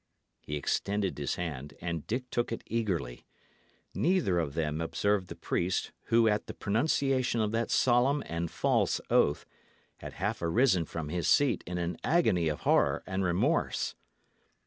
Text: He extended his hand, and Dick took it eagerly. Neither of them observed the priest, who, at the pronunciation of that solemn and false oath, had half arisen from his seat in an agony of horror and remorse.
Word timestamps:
He 0.39 0.55
extended 0.55 1.19
his 1.19 1.35
hand, 1.35 1.75
and 1.79 2.07
Dick 2.07 2.27
took 2.31 2.51
it 2.51 2.63
eagerly. 2.65 3.23
Neither 3.93 4.39
of 4.39 4.55
them 4.55 4.81
observed 4.81 5.27
the 5.27 5.35
priest, 5.35 5.91
who, 6.05 6.27
at 6.27 6.47
the 6.47 6.55
pronunciation 6.55 7.39
of 7.39 7.51
that 7.51 7.69
solemn 7.69 8.23
and 8.25 8.49
false 8.49 8.99
oath, 9.11 9.45
had 9.97 10.13
half 10.13 10.41
arisen 10.41 10.85
from 10.85 11.09
his 11.09 11.27
seat 11.27 11.63
in 11.67 11.77
an 11.77 11.97
agony 12.03 12.47
of 12.47 12.61
horror 12.61 13.03
and 13.05 13.23
remorse. 13.23 13.93